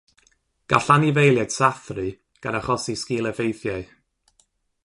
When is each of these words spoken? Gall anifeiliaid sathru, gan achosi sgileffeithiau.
Gall 0.73 0.89
anifeiliaid 0.95 1.53
sathru, 1.57 2.07
gan 2.47 2.59
achosi 2.61 2.99
sgileffeithiau. 3.03 3.85